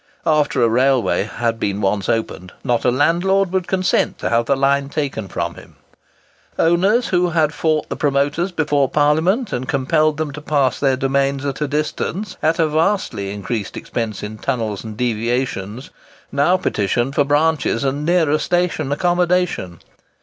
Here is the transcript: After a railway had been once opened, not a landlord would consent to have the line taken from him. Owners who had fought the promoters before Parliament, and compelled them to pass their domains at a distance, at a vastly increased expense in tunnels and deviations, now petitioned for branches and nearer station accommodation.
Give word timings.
After 0.25 0.63
a 0.63 0.67
railway 0.67 1.25
had 1.25 1.59
been 1.59 1.79
once 1.79 2.09
opened, 2.09 2.53
not 2.63 2.85
a 2.85 2.89
landlord 2.89 3.51
would 3.51 3.67
consent 3.67 4.17
to 4.17 4.31
have 4.31 4.47
the 4.47 4.55
line 4.57 4.89
taken 4.89 5.27
from 5.27 5.53
him. 5.53 5.75
Owners 6.57 7.09
who 7.09 7.29
had 7.29 7.53
fought 7.53 7.87
the 7.87 7.95
promoters 7.95 8.51
before 8.51 8.89
Parliament, 8.89 9.53
and 9.53 9.69
compelled 9.69 10.17
them 10.17 10.31
to 10.31 10.41
pass 10.41 10.79
their 10.79 10.95
domains 10.97 11.45
at 11.45 11.61
a 11.61 11.67
distance, 11.67 12.35
at 12.41 12.57
a 12.57 12.67
vastly 12.67 13.29
increased 13.29 13.77
expense 13.77 14.23
in 14.23 14.39
tunnels 14.39 14.83
and 14.83 14.97
deviations, 14.97 15.91
now 16.31 16.57
petitioned 16.57 17.13
for 17.13 17.23
branches 17.23 17.83
and 17.83 18.03
nearer 18.03 18.39
station 18.39 18.91
accommodation. 18.91 19.81